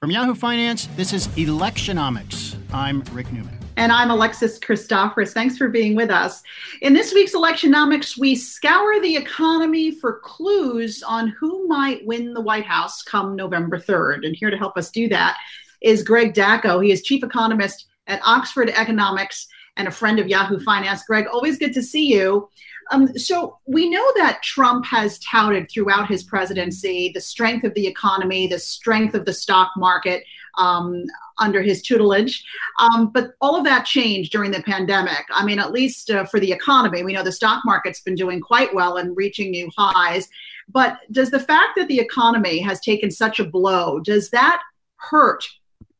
[0.00, 2.56] From Yahoo Finance, this is Electionomics.
[2.72, 3.58] I'm Rick Newman.
[3.76, 5.32] And I'm Alexis Christoforous.
[5.32, 6.40] Thanks for being with us.
[6.82, 12.40] In this week's Electionomics, we scour the economy for clues on who might win the
[12.40, 14.24] White House come November 3rd.
[14.24, 15.36] And here to help us do that
[15.82, 16.80] is Greg Daco.
[16.80, 21.02] He is chief economist at Oxford Economics and a friend of Yahoo Finance.
[21.08, 22.48] Greg, always good to see you.
[22.90, 27.86] Um, so we know that Trump has touted throughout his presidency the strength of the
[27.86, 30.24] economy, the strength of the stock market
[30.56, 31.04] um,
[31.38, 32.44] under his tutelage.
[32.78, 35.24] Um, but all of that changed during the pandemic.
[35.30, 38.40] I mean, at least uh, for the economy, we know the stock market's been doing
[38.40, 40.28] quite well and reaching new highs.
[40.68, 44.60] But does the fact that the economy has taken such a blow, does that
[44.96, 45.44] hurt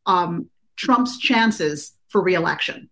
[0.07, 2.91] um, Trump's chances for reelection?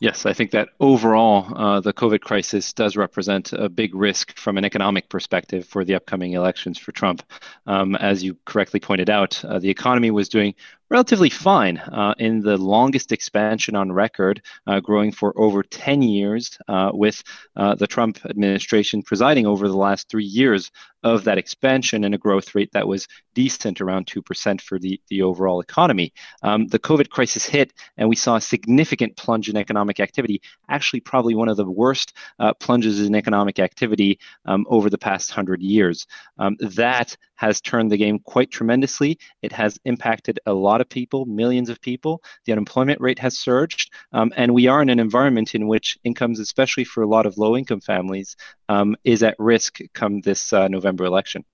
[0.00, 4.58] Yes, I think that overall, uh, the COVID crisis does represent a big risk from
[4.58, 7.22] an economic perspective for the upcoming elections for Trump.
[7.66, 10.54] Um, as you correctly pointed out, uh, the economy was doing
[10.90, 16.58] relatively fine uh, in the longest expansion on record, uh, growing for over 10 years,
[16.68, 17.22] uh, with
[17.56, 20.70] uh, the Trump administration presiding over the last three years
[21.02, 25.22] of that expansion and a growth rate that was decent, around 2% for the, the
[25.22, 26.12] overall economy.
[26.42, 31.00] Um, the COVID crisis hit, and we saw a significant plunge in economic activity, actually,
[31.00, 35.60] probably one of the worst uh, plunges in economic activity um, over the past 100
[35.60, 36.06] years.
[36.38, 39.18] Um, that has turned the game quite tremendously.
[39.42, 42.22] It has impacted a lot of people, millions of people.
[42.44, 43.92] The unemployment rate has surged.
[44.12, 47.38] Um, and we are in an environment in which incomes, especially for a lot of
[47.38, 48.36] low income families,
[48.68, 51.44] um, is at risk come this uh, November election.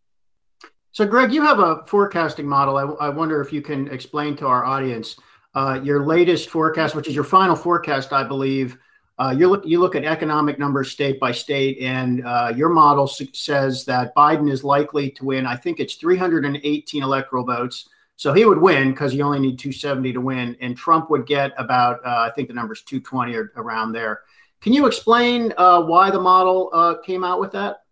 [0.92, 2.77] So, Greg, you have a forecasting model.
[2.77, 5.17] I, I wonder if you can explain to our audience
[5.55, 8.77] uh, your latest forecast, which is your final forecast, I believe.
[9.20, 13.06] Uh, you look you look at economic numbers state by state, and uh, your model
[13.06, 15.44] says that Biden is likely to win.
[15.44, 20.14] I think it's 318 electoral votes, so he would win because you only need 270
[20.14, 23.92] to win, and Trump would get about uh, I think the number's 220 or around
[23.92, 24.22] there.
[24.62, 27.82] Can you explain uh, why the model uh, came out with that?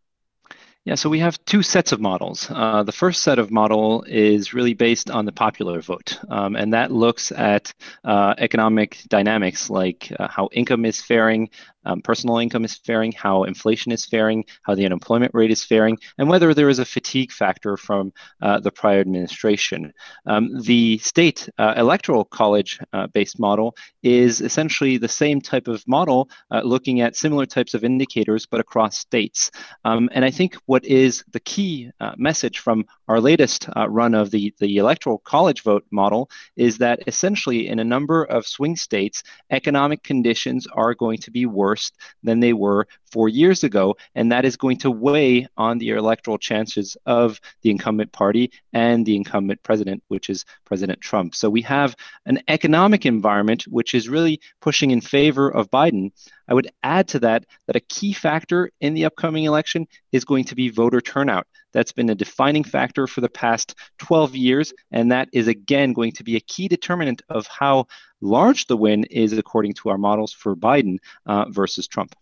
[0.89, 2.51] Yeah, so we have two sets of models.
[2.51, 6.73] Uh, the first set of model is really based on the popular vote, um, and
[6.73, 11.51] that looks at uh, economic dynamics like uh, how income is faring,
[11.89, 15.99] um, personal income is faring, how inflation is faring, how the unemployment rate is faring,
[16.19, 18.13] and whether there is a fatigue factor from
[18.43, 19.93] uh, the prior administration.
[20.27, 25.83] Um, the state uh, electoral college uh, based model is essentially the same type of
[25.89, 29.51] model uh, looking at similar types of indicators but across states.
[29.85, 34.31] Um, and I think what is the key uh, message from our latest run of
[34.31, 39.23] the, the electoral college vote model is that essentially in a number of swing states,
[39.51, 43.97] economic conditions are going to be worse worse than they were four years ago.
[44.15, 49.07] And that is going to weigh on the electoral chances of the incumbent party and
[49.07, 51.35] the incumbent president, which is President Trump.
[51.35, 51.97] So we have
[52.27, 56.11] an economic environment which is really pushing in favor of Biden.
[56.49, 60.45] I would add to that that a key factor in the upcoming election is going
[60.45, 61.47] to be voter turnout.
[61.73, 66.13] That's been a defining factor for the past 12 years, and that is again going
[66.13, 67.87] to be a key determinant of how
[68.21, 72.15] large the win is according to our models for Biden uh, versus Trump.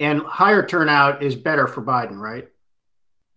[0.00, 2.48] And higher turnout is better for Biden, right?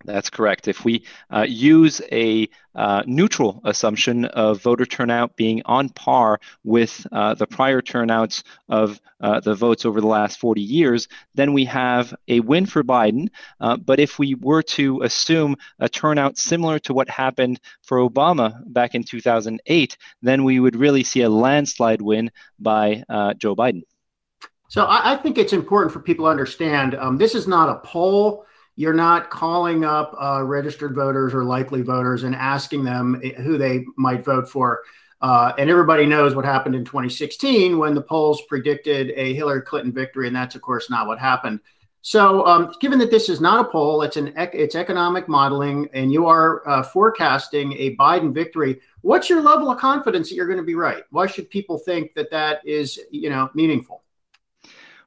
[0.04, 0.68] That's correct.
[0.68, 7.06] If we uh, use a uh, neutral assumption of voter turnout being on par with
[7.10, 11.64] uh, the prior turnouts of uh, the votes over the last 40 years, then we
[11.64, 13.28] have a win for Biden.
[13.58, 18.62] Uh, but if we were to assume a turnout similar to what happened for Obama
[18.66, 23.82] back in 2008, then we would really see a landslide win by uh, Joe Biden.
[24.68, 27.78] So I, I, think it's important for people to understand um, this is not a
[27.86, 28.44] poll
[28.76, 33.84] you're not calling up uh, registered voters or likely voters and asking them who they
[33.96, 34.82] might vote for.
[35.22, 39.92] Uh, and everybody knows what happened in 2016 when the polls predicted a Hillary Clinton
[39.92, 41.58] victory, and that's of course not what happened.
[42.02, 46.12] So, um, given that this is not a poll, it's an it's economic modeling, and
[46.12, 48.80] you are uh, forecasting a Biden victory.
[49.00, 51.02] What's your level of confidence that you're going to be right?
[51.10, 54.04] Why should people think that that is you know meaningful?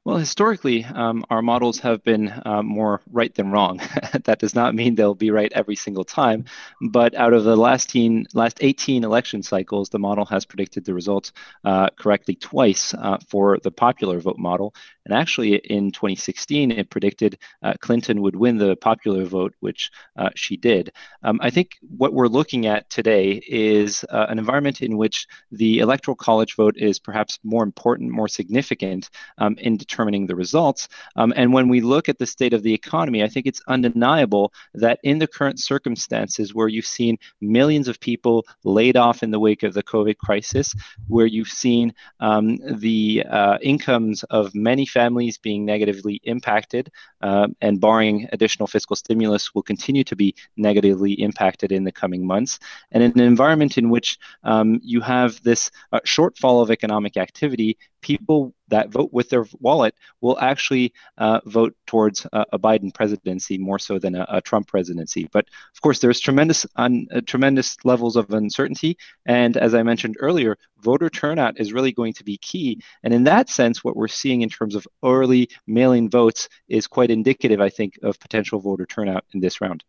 [0.04, 3.78] Well, historically, um, our models have been uh, more right than wrong.
[4.24, 6.46] that does not mean they'll be right every single time,
[6.80, 10.94] but out of the last, teen, last 18 election cycles, the model has predicted the
[10.94, 11.32] results
[11.64, 14.74] uh, correctly twice uh, for the popular vote model,
[15.10, 20.30] And actually, in 2016, it predicted uh, Clinton would win the popular vote, which uh,
[20.36, 20.92] she did.
[21.24, 25.80] Um, I think what we're looking at today is uh, an environment in which the
[25.80, 30.86] electoral college vote is perhaps more important, more significant um, in determining the results.
[31.16, 34.52] Um, and when we look at the state of the economy, I think it's undeniable
[34.74, 39.40] that in the current circumstances where you've seen millions of people laid off in the
[39.40, 40.72] wake of the COVID crisis,
[41.08, 46.84] where you've seen um, the uh, incomes of many families being negatively impacted,
[47.26, 52.22] uh, and barring additional fiscal stimulus, will continue to be negatively impacted in the coming
[52.32, 52.58] months.
[52.92, 54.18] And in an environment in which
[54.52, 57.70] um, you have this uh, shortfall of economic activity,
[58.02, 63.58] people that vote with their wallet will actually uh, vote towards a, a, Biden presidency
[63.58, 65.28] more so than a, a Trump presidency.
[65.32, 68.96] But of course, there's tremendous un, uh, tremendous levels of uncertainty,
[69.26, 72.80] and as I mentioned earlier, voter turnout is really going to be key.
[73.02, 77.10] And in that sense, what we're seeing in terms of early mail-in votes is quite
[77.10, 79.84] indicative, I think, of potential voter turnout in this round.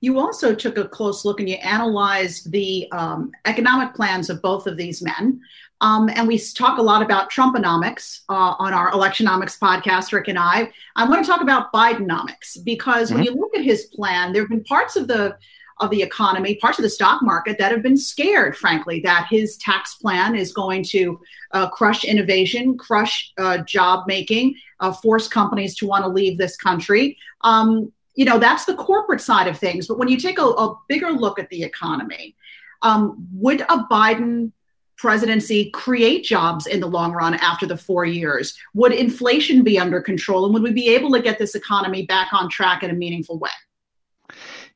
[0.00, 4.66] You also took a close look and you analyzed the um, economic plans of both
[4.66, 5.40] of these men.
[5.80, 10.38] Um, and we talk a lot about Trumponomics uh, on our Electionomics podcast, Rick and
[10.38, 10.72] I.
[10.96, 13.16] I want to talk about Bidenomics because mm-hmm.
[13.16, 15.36] when you look at his plan, there have been parts of the
[15.78, 19.58] of the economy, parts of the stock market that have been scared, frankly, that his
[19.58, 21.20] tax plan is going to
[21.52, 26.56] uh, crush innovation, crush uh, job making, uh, force companies to want to leave this
[26.56, 27.18] country.
[27.42, 29.86] Um, you know, that's the corporate side of things.
[29.86, 32.34] But when you take a, a bigger look at the economy,
[32.82, 34.52] um, would a Biden
[34.96, 38.58] presidency create jobs in the long run after the four years?
[38.74, 40.46] Would inflation be under control?
[40.46, 43.38] And would we be able to get this economy back on track in a meaningful
[43.38, 43.50] way?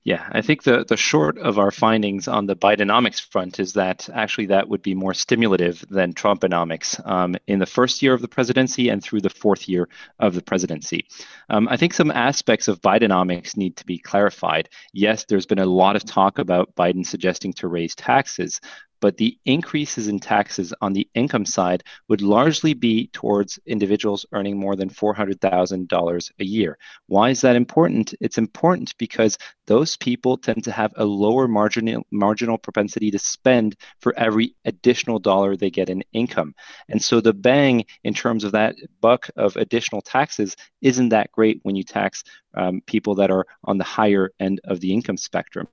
[0.02, 4.08] Yeah, I think the, the short of our findings on the Bidenomics front is that
[4.12, 8.29] actually that would be more stimulative than Trumponomics um, in the first year of the
[8.29, 11.06] presidency and through the fourth year of the presidency.
[11.50, 14.70] Um, I think some aspects of Bidenomics need to be clarified.
[14.94, 18.62] Yes, there's been a lot of talk about Biden suggesting to raise taxes,
[19.00, 24.58] but the increases in taxes on the income side would largely be towards individuals earning
[24.58, 26.79] more than $400,000 a year.
[27.06, 28.14] Why is that important?
[28.20, 33.76] It's important because those people tend to have a lower marginal, marginal propensity to spend
[34.00, 36.55] for every additional dollar they get in income.
[36.88, 41.61] And so the bang in terms of that buck of additional taxes isn't that great
[41.62, 42.25] when you tax
[42.55, 45.69] um, people that are on the higher end of the income spectrum.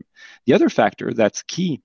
[0.46, 1.82] The other factor that's key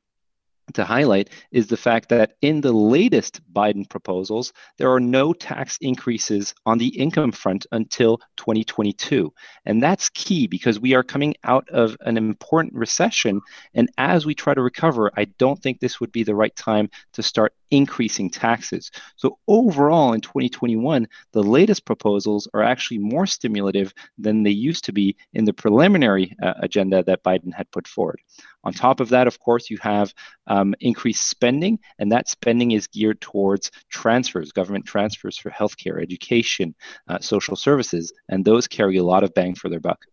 [0.74, 5.76] to highlight is the fact that in the latest Biden proposals, there are no tax
[5.80, 9.32] increases on the income front until 2022.
[9.66, 13.40] And that's key because we are coming out of an important recession.
[13.74, 16.90] And as we try to recover, I don't think this would be the right time
[17.14, 18.90] to start increasing taxes.
[19.16, 24.92] So, overall, in 2021, the latest proposals are actually more stimulative than they used to
[24.92, 28.20] be in the preliminary uh, agenda that Biden had put forward.
[28.64, 30.14] On top of that, of course, you have
[30.46, 36.74] um, increased spending, and that spending is geared towards transfers, government transfers for healthcare, education,
[37.08, 40.04] uh, social services, and those carry a lot of bang for their buck.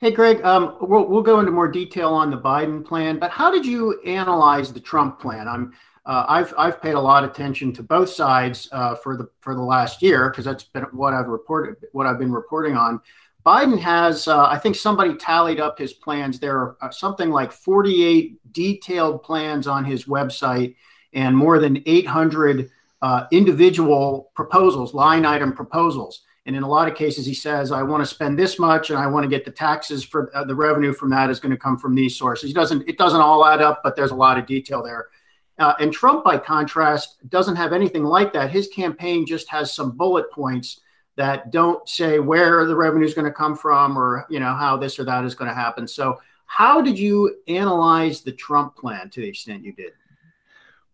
[0.00, 3.50] Hey, Greg, um, we'll, we'll go into more detail on the Biden plan, but how
[3.50, 5.48] did you analyze the Trump plan?
[5.48, 5.72] I'm
[6.06, 9.54] uh, I've I've paid a lot of attention to both sides uh, for the for
[9.54, 13.00] the last year because that's been what I've reported what I've been reporting on.
[13.48, 16.38] Biden has uh, I think somebody tallied up his plans.
[16.38, 20.76] There are uh, something like 48 detailed plans on his website
[21.14, 26.26] and more than 800 uh, individual proposals, line item proposals.
[26.44, 28.98] And in a lot of cases, he says, I want to spend this much and
[28.98, 31.56] I want to get the taxes for uh, the revenue from that is going to
[31.56, 32.50] come from these sources.
[32.50, 35.06] He doesn't, it doesn't all add up, but there's a lot of detail there.
[35.58, 38.50] Uh, and Trump, by contrast, doesn't have anything like that.
[38.50, 40.82] His campaign just has some bullet points
[41.18, 44.76] that don't say where the revenue is going to come from or you know how
[44.76, 45.86] this or that is going to happen.
[45.86, 49.92] So, how did you analyze the Trump plan to the extent you did?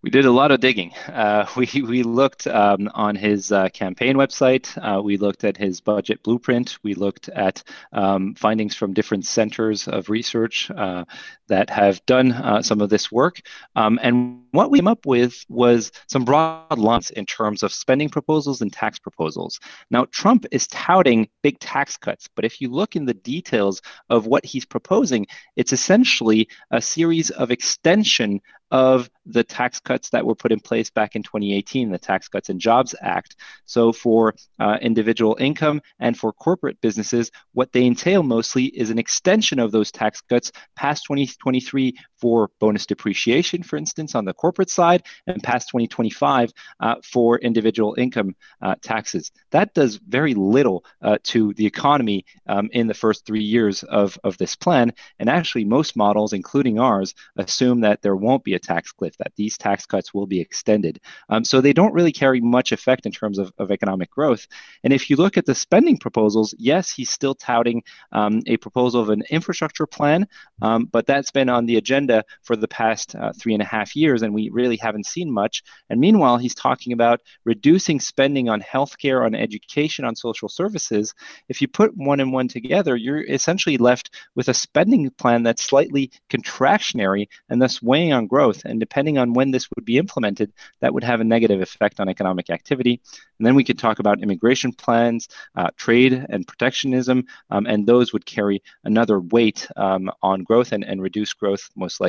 [0.05, 0.93] We did a lot of digging.
[1.15, 4.67] Uh, we, we looked um, on his uh, campaign website.
[4.77, 6.77] Uh, we looked at his budget blueprint.
[6.83, 11.05] We looked at um, findings from different centers of research uh,
[11.47, 13.41] that have done uh, some of this work.
[13.77, 18.09] Um, and what we came up with was some broad lines in terms of spending
[18.09, 19.61] proposals and tax proposals.
[19.91, 24.27] Now, Trump is touting big tax cuts, but if you look in the details of
[24.27, 28.41] what he's proposing, it's essentially a series of extension
[28.75, 32.49] of the tax cuts that were put in place back in 2018, the Tax Cuts
[32.49, 33.37] and Jobs Act.
[33.67, 38.99] So for uh, individual income and for corporate businesses, what they entail mostly is an
[38.99, 44.71] extension of those tax cuts past 2023 for bonus depreciation, for instance, on the corporate
[44.71, 49.31] side, and past 2025 uh, for individual income uh, taxes.
[49.51, 54.19] That does very little uh, to the economy um, in the first three years of,
[54.39, 54.95] this plan.
[55.19, 59.33] And actually, most models, including ours, assume that there won't be a tax cliff, that
[59.37, 61.01] these tax cuts will be extended.
[61.29, 64.47] Um, so they don't really carry much effect in terms of, economic growth.
[64.83, 69.01] And if you look at the spending proposals, yes, he's still touting um, a proposal
[69.01, 70.27] of an infrastructure plan,
[70.61, 73.97] but that's been on the agenda agenda for the past uh, three and a half
[73.97, 75.63] years, and we really haven't seen much.
[75.91, 81.15] And meanwhile, he's talking about reducing spending on healthcare, on education, on social services.
[81.49, 85.65] If you put one and one together, you're essentially left with a spending plan that's
[85.65, 88.63] slightly contractionary and thus weighing on growth.
[88.65, 92.09] And depending on when this would be implemented, that would have a negative effect on
[92.09, 93.01] economic activity.
[93.39, 98.13] And then we could talk about immigration plans, uh, trade and protectionism, um, and those
[98.13, 102.04] would carry another weight um, on growth and, and reduce growth most likely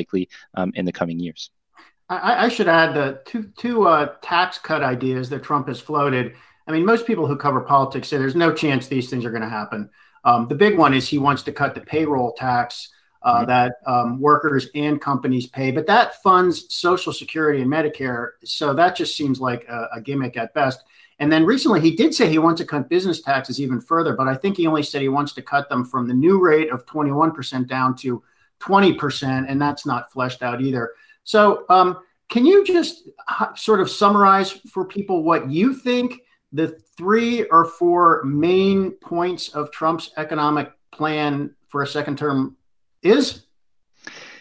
[0.54, 1.50] um, in the coming years.
[2.10, 6.34] I, I, should add the two, two uh, tax cut ideas that Trump has floated.
[6.68, 9.42] I mean, most people who cover politics say there's no chance these things are going
[9.42, 9.90] to happen.
[10.24, 12.90] Um, the big one is he wants to cut the payroll tax
[13.24, 13.48] uh, mm-hmm.
[13.48, 18.32] that um, workers and companies pay, but that funds Social Security and Medicare.
[18.44, 20.84] So that just seems like a, a gimmick at best.
[21.18, 24.28] And then recently he did say he wants to cut business taxes even further, but
[24.28, 26.86] I think he only said he wants to cut them from the new rate of
[26.86, 28.22] 21% down to
[28.62, 30.92] 20%, and that's not fleshed out either.
[31.24, 33.08] So, um, can you just
[33.56, 36.22] sort of summarize for people what you think
[36.52, 42.58] the three or four main points of Trump's economic plan for a second term
[43.04, 43.45] is?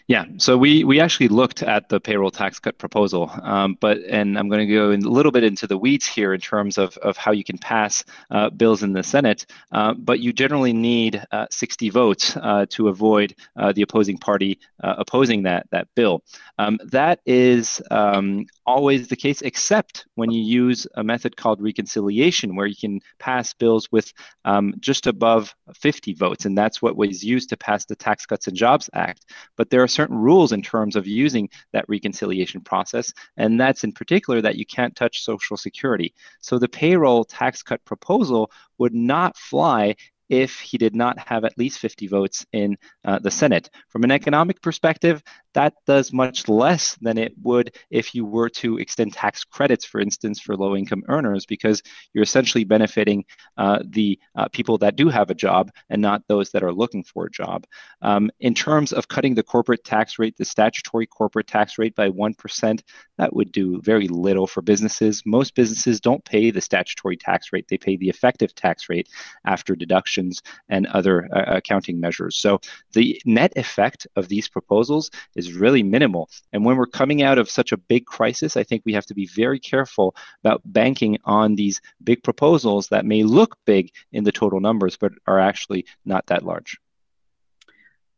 [0.06, 4.38] Yeah, so we we actually looked at the payroll tax cut proposal, um, but and
[4.38, 7.16] I'm going to go a little bit into the weeds here in terms of, of
[7.16, 11.46] how you can pass uh, bills in the Senate, uh, but you generally need uh,
[11.50, 16.22] 60 votes uh, to avoid uh, the opposing party uh, opposing that that bill.
[16.58, 22.56] Um, that is um, always the case, except when you use a method called reconciliation,
[22.56, 24.12] where you can pass bills with
[24.44, 28.48] um, just above 50 votes, and that's what was used to pass the Tax Cuts
[28.48, 29.24] and Jobs Act.
[29.56, 33.92] But there are certain rules in terms of using that reconciliation process, and that's in
[33.92, 36.14] particular that you can't touch Social Security.
[36.40, 39.94] So the payroll tax cut proposal would not fly
[40.28, 43.70] if he did not have at least 50 votes in uh, the Senate.
[43.88, 45.22] From an economic perspective,
[45.54, 50.00] that does much less than it would if you were to extend tax credits, for
[50.00, 53.24] instance, for low income earners, because you're essentially benefiting
[53.56, 57.04] uh, the uh, people that do have a job and not those that are looking
[57.04, 57.64] for a job.
[58.02, 62.08] Um, in terms of cutting the corporate tax rate, the statutory corporate tax rate by
[62.10, 62.80] 1%,
[63.18, 65.22] that would do very little for businesses.
[65.24, 69.08] Most businesses don't pay the statutory tax rate, they pay the effective tax rate
[69.46, 69.76] after
[70.14, 72.36] deductions and other uh, accounting measures.
[72.36, 72.60] So
[72.92, 76.28] the net effect of these proposals is is really minimal.
[76.52, 79.14] And when we're coming out of such a big crisis, I think we have to
[79.14, 84.32] be very careful about banking on these big proposals that may look big in the
[84.32, 86.78] total numbers, but are actually not that large.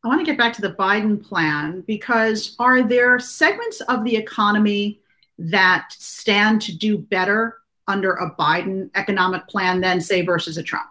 [0.05, 4.17] I want to get back to the Biden plan because are there segments of the
[4.17, 5.01] economy
[5.39, 10.87] that stand to do better under a Biden economic plan than, say, versus a Trump?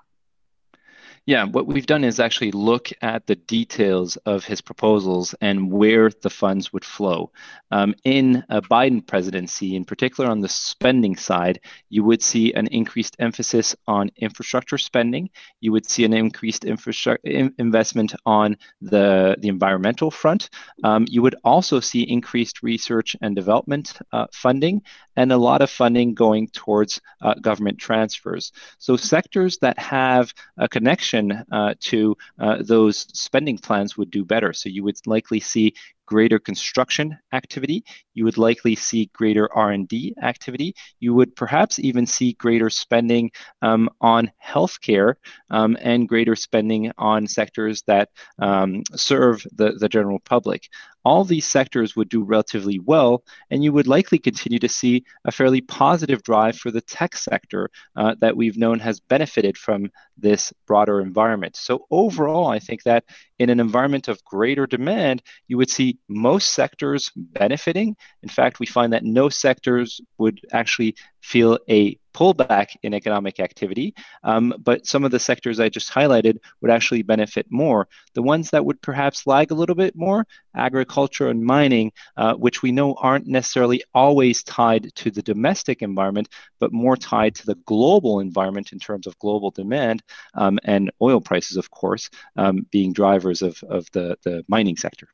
[1.28, 6.12] Yeah, what we've done is actually look at the details of his proposals and where
[6.22, 7.32] the funds would flow.
[7.72, 12.68] Um, in a Biden presidency, in particular on the spending side, you would see an
[12.68, 15.32] increased emphasis on infrastructure spending.
[15.62, 20.52] You would see an increased infrastructure in- investment on the, the environmental front.
[20.84, 24.84] Um, you would also see increased research and development uh, funding
[25.16, 28.52] and a lot of funding going towards uh, government transfers.
[28.78, 31.15] So sectors that have a connection
[31.52, 34.54] uh, to uh, those spending plans would do better.
[34.54, 35.74] So you would likely see
[36.06, 37.84] greater construction activity.
[38.14, 40.76] You would likely see greater r&d activity.
[41.00, 43.32] You would perhaps even see greater spending
[43.62, 45.16] um, on healthcare
[45.50, 50.70] um, and greater spending on sectors that um, serve the, the general public
[51.06, 55.32] all these sectors would do relatively well, and you would likely continue to see a
[55.32, 60.52] fairly positive drive for the tech sector uh, that we've known has benefited from this
[60.66, 61.56] broader environment.
[61.56, 63.06] So, overall, I think that
[63.38, 67.96] in an environment of greater demand, you would see most sectors benefiting.
[68.24, 73.94] In fact, we find that no sectors would actually feel a pullback in economic activity,
[74.24, 77.88] um, but some of the sectors I just highlighted would actually benefit more.
[78.14, 82.62] The ones that would perhaps lag a little bit more, agriculture and mining, uh, which
[82.62, 86.30] we know aren't necessarily always tied to the domestic environment,
[86.60, 90.02] but more tied to the global environment in terms of global demand
[90.36, 95.10] um, and oil prices, of course, um, being drivers of, of the, the mining sector.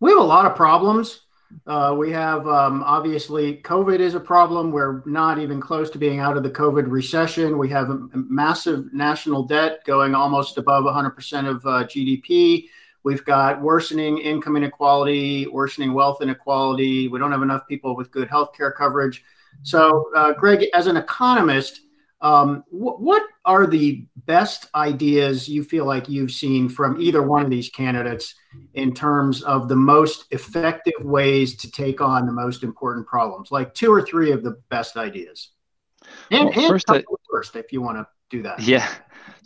[0.00, 1.23] We have a lot of problems
[1.66, 4.70] uh, we have um, obviously COVID is a problem.
[4.70, 7.58] We're not even close to being out of the COVID recession.
[7.58, 12.68] We have a massive national debt going almost above 100% of uh, GDP.
[13.02, 17.08] We've got worsening income inequality, worsening wealth inequality.
[17.08, 19.22] We don't have enough people with good healthcare coverage.
[19.62, 21.82] So, uh, Greg, as an economist,
[22.24, 27.44] um, wh- what are the best ideas you feel like you've seen from either one
[27.44, 28.34] of these candidates
[28.72, 33.52] in terms of the most effective ways to take on the most important problems?
[33.52, 35.50] Like two or three of the best ideas.
[36.30, 38.58] And, well, and first, I, first, if you want to do that.
[38.60, 38.88] Yeah.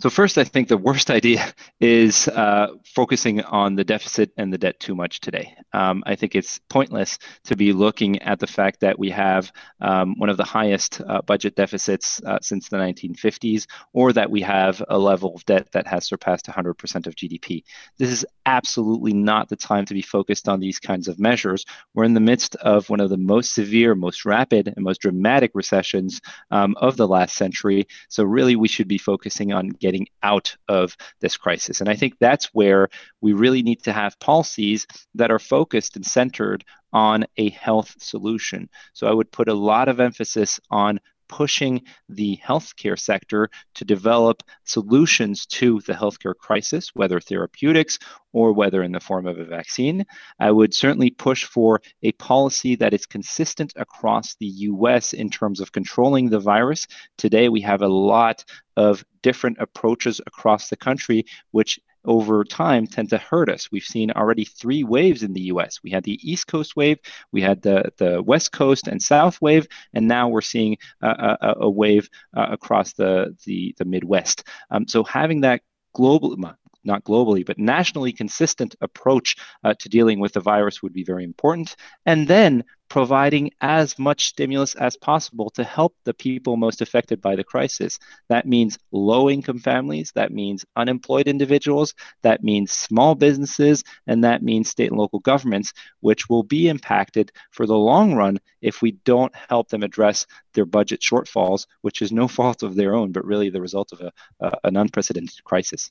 [0.00, 4.58] So first, I think the worst idea is uh, focusing on the deficit and the
[4.58, 5.54] debt too much today.
[5.72, 10.14] Um, I think it's pointless to be looking at the fact that we have um,
[10.18, 14.82] one of the highest uh, budget deficits uh, since the 1950s, or that we have
[14.88, 17.64] a level of debt that has surpassed 100% of GDP.
[17.98, 21.64] This is absolutely not the time to be focused on these kinds of measures.
[21.94, 25.50] We're in the midst of one of the most severe, most rapid, and most dramatic
[25.54, 26.20] recessions
[26.50, 27.86] um, of the last century.
[28.08, 31.80] So really, we should be focusing on getting out of this crisis.
[31.80, 32.88] And I think that's where
[33.20, 38.68] we really need to have policies that are focused and centered on a health solution.
[38.92, 44.42] So I would put a lot of emphasis on pushing the healthcare sector to develop
[44.64, 47.98] solutions to the healthcare crisis, whether therapeutics
[48.32, 50.04] or whether in the form of a vaccine.
[50.38, 55.60] I would certainly push for a policy that is consistent across the US in terms
[55.60, 56.86] of controlling the virus.
[57.16, 58.44] Today, we have a lot
[58.76, 63.70] of different approaches across the country, which over time tend to hurt us.
[63.70, 65.80] We've seen already three waves in the US.
[65.82, 66.98] We had the East Coast wave,
[67.30, 71.54] we had the, the West Coast and South wave, and now we're seeing a, a,
[71.60, 74.44] a wave uh, across the, the, the Midwest.
[74.70, 75.60] Um, so having that
[75.92, 76.36] global,
[76.84, 81.24] not globally, but nationally consistent approach uh, to dealing with the virus would be very
[81.24, 81.76] important.
[82.06, 87.36] And then providing as much stimulus as possible to help the people most affected by
[87.36, 87.98] the crisis.
[88.28, 94.42] That means low income families, that means unemployed individuals, that means small businesses, and that
[94.42, 98.92] means state and local governments, which will be impacted for the long run if we
[99.04, 103.24] don't help them address their budget shortfalls, which is no fault of their own, but
[103.24, 105.90] really the result of a, uh, an unprecedented crisis.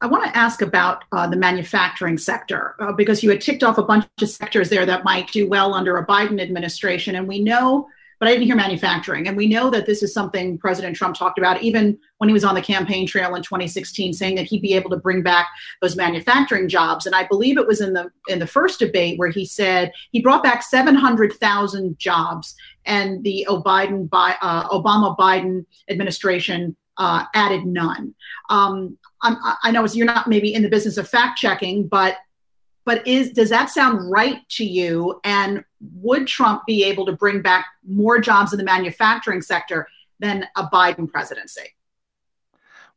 [0.00, 3.78] I want to ask about uh, the manufacturing sector uh, because you had ticked off
[3.78, 7.16] a bunch of sectors there that might do well under a Biden administration.
[7.16, 7.88] And we know,
[8.20, 9.26] but I didn't hear manufacturing.
[9.26, 12.44] And we know that this is something President Trump talked about even when he was
[12.44, 15.48] on the campaign trail in 2016, saying that he'd be able to bring back
[15.82, 17.04] those manufacturing jobs.
[17.04, 20.22] And I believe it was in the in the first debate where he said he
[20.22, 22.54] brought back 700,000 jobs,
[22.86, 28.14] and the uh, Obama Biden administration uh, added none.
[28.50, 32.16] Um, i know you're not maybe in the business of fact checking, but
[32.84, 35.20] but is does that sound right to you?
[35.24, 39.88] And would Trump be able to bring back more jobs in the manufacturing sector
[40.20, 41.74] than a Biden presidency?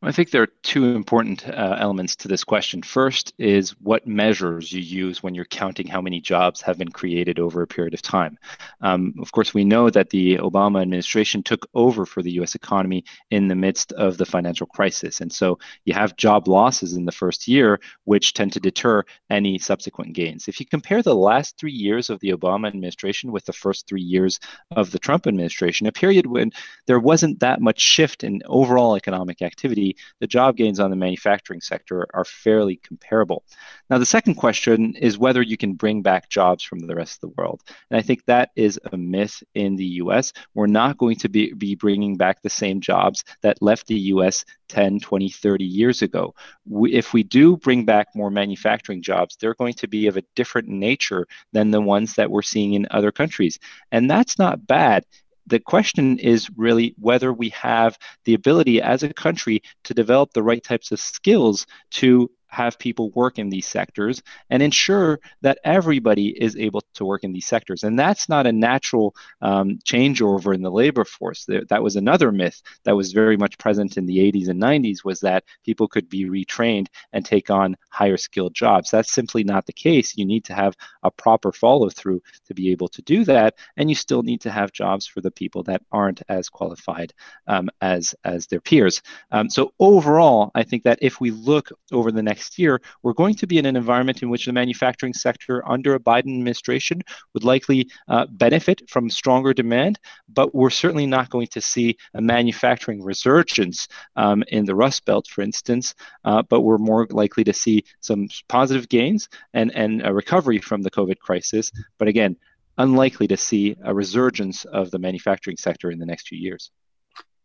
[0.03, 2.81] I think there are two important uh, elements to this question.
[2.81, 7.37] First is what measures you use when you're counting how many jobs have been created
[7.37, 8.39] over a period of time.
[8.81, 13.05] Um, of course, we know that the Obama administration took over for the US economy
[13.29, 15.21] in the midst of the financial crisis.
[15.21, 19.59] And so you have job losses in the first year, which tend to deter any
[19.59, 20.47] subsequent gains.
[20.47, 24.01] If you compare the last three years of the Obama administration with the first three
[24.01, 24.39] years
[24.71, 26.51] of the Trump administration, a period when
[26.87, 31.61] there wasn't that much shift in overall economic activity the job gains on the manufacturing
[31.61, 33.43] sector are fairly comparable.
[33.89, 37.29] Now, the second question is whether you can bring back jobs from the rest of
[37.29, 37.61] the world.
[37.89, 40.33] And I think that is a myth in the US.
[40.53, 44.45] We're not going to be, be bringing back the same jobs that left the US
[44.69, 46.33] 10, 20, 30 years ago.
[46.65, 50.23] We, if we do bring back more manufacturing jobs, they're going to be of a
[50.35, 53.59] different nature than the ones that we're seeing in other countries.
[53.91, 55.05] And that's not bad
[55.47, 60.43] the question is really whether we have the ability as a country to develop the
[60.43, 66.27] right types of skills to have people work in these sectors and ensure that everybody
[66.29, 67.83] is able to work in these sectors.
[67.83, 71.47] And that's not a natural um, changeover in the labor force.
[71.69, 75.21] That was another myth that was very much present in the 80s and 90s was
[75.21, 78.91] that people could be retrained and take on higher skilled jobs.
[78.91, 80.17] That's simply not the case.
[80.17, 83.55] You need to have a proper follow through to be able to do that.
[83.77, 87.13] And you still need to have jobs for the people that aren't as qualified
[87.47, 89.01] um, as, as their peers.
[89.31, 93.35] Um, so overall, I think that if we look over the next year, we're going
[93.35, 97.01] to be in an environment in which the manufacturing sector under a Biden administration
[97.33, 99.99] would likely uh, benefit from stronger demand,
[100.29, 105.27] but we're certainly not going to see a manufacturing resurgence um, in the Rust Belt,
[105.27, 110.13] for instance, uh, but we're more likely to see some positive gains and, and a
[110.13, 111.71] recovery from the COVID crisis.
[111.97, 112.37] But again,
[112.77, 116.71] unlikely to see a resurgence of the manufacturing sector in the next few years.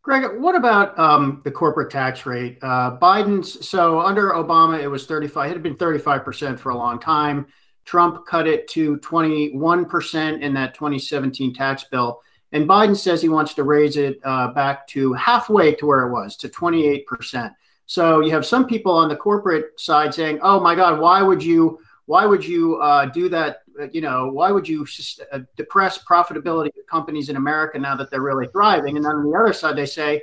[0.07, 2.59] Greg, what about um, the corporate tax rate?
[2.63, 5.51] Uh, Biden's so under Obama it was 35.
[5.51, 7.49] It had been 35 percent for a long time.
[7.85, 13.29] Trump cut it to 21 percent in that 2017 tax bill, and Biden says he
[13.29, 17.53] wants to raise it uh, back to halfway to where it was to 28 percent.
[17.87, 21.43] So you have some people on the corporate side saying, "Oh my God, why would
[21.43, 21.81] you?
[22.05, 23.63] Why would you uh, do that
[23.93, 24.87] you know, why would you
[25.33, 28.97] uh, depress profitability of companies in America now that they're really thriving?
[28.97, 30.23] And then on the other side, they say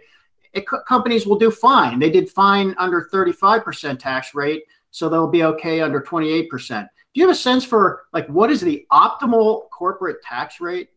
[0.53, 1.99] it, companies will do fine.
[1.99, 6.87] They did fine under 35% tax rate, so they'll be okay under 28%.
[7.13, 10.89] Do you have a sense for like what is the optimal corporate tax rate?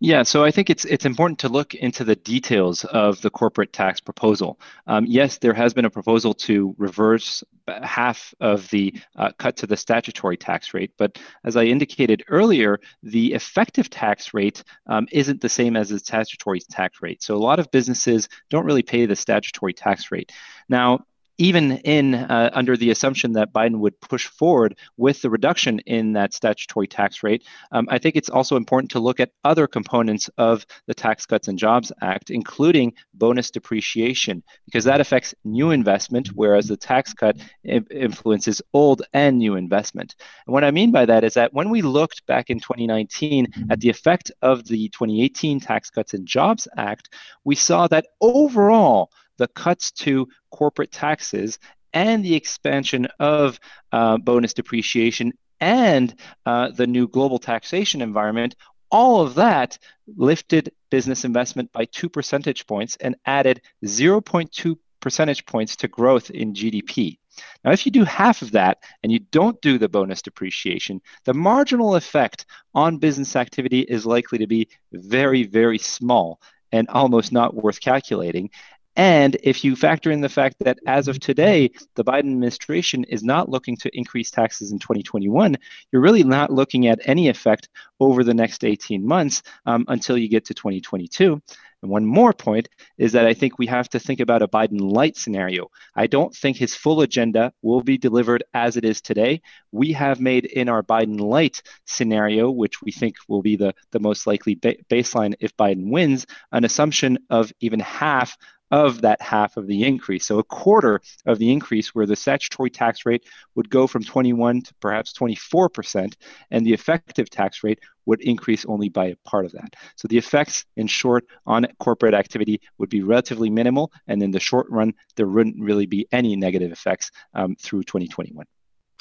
[0.00, 3.72] Yeah, so I think it's it's important to look into the details of the corporate
[3.72, 4.60] tax proposal.
[4.86, 7.42] Um, yes, there has been a proposal to reverse
[7.82, 12.78] half of the uh, cut to the statutory tax rate, but as I indicated earlier,
[13.02, 17.22] the effective tax rate um, isn't the same as the statutory tax rate.
[17.22, 20.32] So a lot of businesses don't really pay the statutory tax rate.
[20.68, 21.06] Now,
[21.38, 26.12] even in uh, under the assumption that Biden would push forward with the reduction in
[26.14, 30.30] that statutory tax rate, um, I think it's also important to look at other components
[30.38, 36.28] of the Tax Cuts and Jobs Act, including bonus depreciation, because that affects new investment,
[36.28, 40.14] whereas the tax cut influences old and new investment.
[40.46, 43.80] And what I mean by that is that when we looked back in 2019 at
[43.80, 47.10] the effect of the 2018 Tax Cuts and Jobs Act,
[47.44, 51.58] we saw that overall the cuts to corporate taxes
[51.92, 53.58] and the expansion of
[53.92, 58.54] uh, bonus depreciation and uh, the new global taxation environment,
[58.90, 59.78] all of that
[60.16, 66.52] lifted business investment by two percentage points and added 0.2 percentage points to growth in
[66.52, 67.18] GDP.
[67.64, 71.34] Now, if you do half of that and you don't do the bonus depreciation, the
[71.34, 76.40] marginal effect on business activity is likely to be very, very small
[76.72, 78.50] and almost not worth calculating.
[78.96, 83.22] And if you factor in the fact that as of today, the Biden administration is
[83.22, 85.56] not looking to increase taxes in 2021,
[85.92, 87.68] you're really not looking at any effect
[88.00, 91.40] over the next 18 months um, until you get to 2022.
[91.82, 94.80] And one more point is that I think we have to think about a Biden
[94.80, 95.70] light scenario.
[95.94, 99.42] I don't think his full agenda will be delivered as it is today.
[99.72, 104.00] We have made in our Biden light scenario, which we think will be the, the
[104.00, 108.36] most likely ba- baseline if Biden wins, an assumption of even half
[108.70, 110.26] of that half of the increase.
[110.26, 113.24] So a quarter of the increase where the statutory tax rate
[113.54, 116.14] would go from 21 to perhaps 24%,
[116.50, 119.74] and the effective tax rate would increase only by a part of that.
[119.96, 124.40] So the effects, in short, on corporate activity would be relatively minimal, and in the
[124.40, 128.46] short run, there wouldn't really be any negative effects um, through 2021.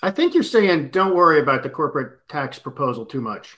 [0.04, 3.58] I think you're saying don't worry about the corporate tax proposal too much.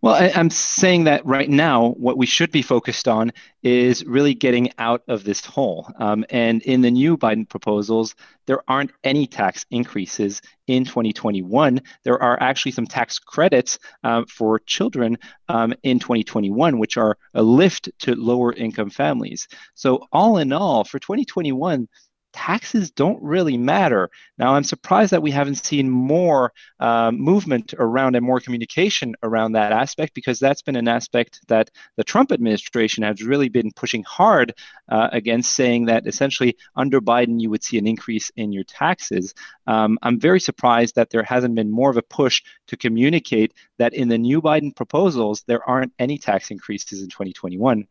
[0.00, 4.34] Well, I, am saying that right now, what we should be focused on is really
[4.34, 5.90] getting out of this hole.
[5.98, 8.14] Um, and in the new Biden proposals,
[8.46, 11.80] there aren't any tax increases in 2021.
[12.04, 17.42] There are actually some tax credits uh, for children um, in 2021, which are a
[17.42, 19.48] lift to lower income families.
[19.74, 21.88] So, all in all, for 2021,
[22.36, 24.10] taxes don't really matter.
[24.36, 29.52] Now, I'm surprised that we haven't seen more uh, movement around and more communication around
[29.52, 34.02] that aspect because that's been an aspect that the Trump administration has really been pushing
[34.02, 34.52] hard
[34.90, 39.32] uh, against, saying that essentially under Biden, you would see an increase in your taxes.
[39.66, 43.94] Um, I'm very surprised that there hasn't been more of a push to communicate that
[43.94, 47.86] in the new Biden proposals, there aren't any tax increases in 2021.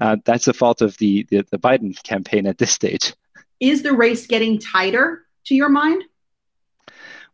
[0.00, 3.12] Uh, that's the fault of the, the, the Biden campaign at this stage.
[3.60, 6.02] Is the race getting tighter to your mind?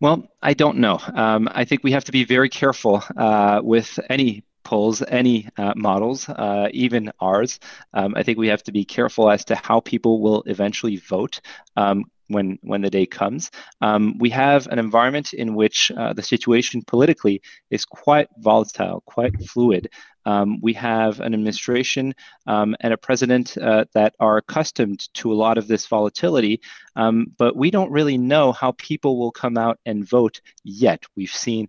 [0.00, 1.00] Well, I don't know.
[1.14, 5.72] Um, I think we have to be very careful uh, with any polls, any uh,
[5.76, 7.60] models, uh, even ours.
[7.94, 11.40] Um, I think we have to be careful as to how people will eventually vote.
[11.76, 13.50] Um, when when the day comes.
[13.80, 19.34] Um, we have an environment in which uh, the situation politically is quite volatile, quite
[19.44, 19.88] fluid.
[20.24, 22.12] Um, we have an administration
[22.48, 26.60] um, and a president uh, that are accustomed to a lot of this volatility,
[26.96, 31.04] um, but we don't really know how people will come out and vote yet.
[31.14, 31.68] We've seen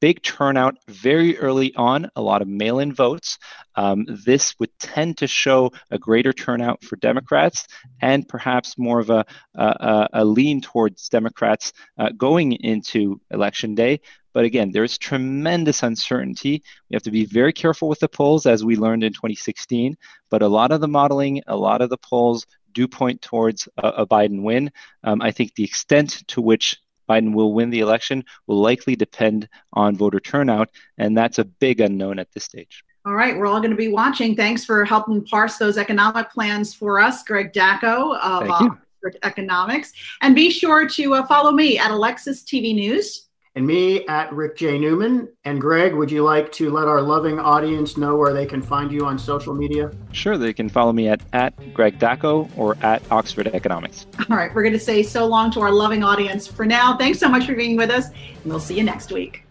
[0.00, 3.38] big turnout very early on, a lot of mail in votes.
[3.76, 7.66] Um, this would tend to show a greater turnout for Democrats
[8.00, 14.00] and perhaps more of a, a, a lean towards Democrats uh, going into election day.
[14.32, 16.62] But again, there's tremendous uncertainty.
[16.88, 19.96] We have to be very careful with the polls, as we learned in 2016.
[20.30, 23.88] But a lot of the modeling, a lot of the polls do point towards a,
[23.88, 24.70] a Biden win.
[25.02, 29.48] Um, I think the extent to which Biden will win the election will likely depend
[29.72, 32.84] on voter turnout, and that's a big unknown at this stage.
[33.04, 34.36] All right, we're all going to be watching.
[34.36, 39.92] Thanks for helping parse those economic plans for us, Greg Daco of Oxford Economics.
[40.20, 44.56] And be sure to uh, follow me at Alexis TV News and me at Rick
[44.56, 44.78] J.
[44.78, 45.28] Newman.
[45.44, 48.92] And Greg, would you like to let our loving audience know where they can find
[48.92, 49.90] you on social media?
[50.12, 54.06] Sure, they can follow me at, at Greg Daco or at Oxford Economics.
[54.30, 56.96] All right, we're going to say so long to our loving audience for now.
[56.96, 59.44] Thanks so much for being with us, and we'll see you next week.